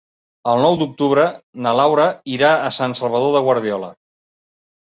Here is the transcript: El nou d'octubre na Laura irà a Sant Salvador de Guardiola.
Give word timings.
El 0.51 0.61
nou 0.65 0.77
d'octubre 0.79 1.25
na 1.67 1.75
Laura 1.81 2.07
irà 2.39 2.51
a 2.71 2.73
Sant 2.79 2.99
Salvador 3.03 3.37
de 3.39 3.47
Guardiola. 3.49 3.93